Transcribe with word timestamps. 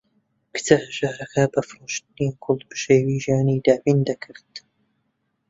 کچە 0.51 0.75
هەژارەکە 0.83 1.43
بە 1.53 1.61
فرۆشتنی 1.69 2.29
گوڵ 2.43 2.59
بژێوی 2.69 3.21
ژیانی 3.25 3.63
دابین 3.65 3.99
دەکرد. 4.09 4.53